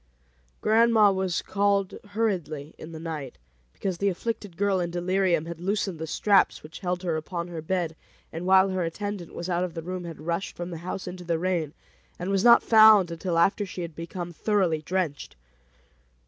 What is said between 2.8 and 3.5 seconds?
the night,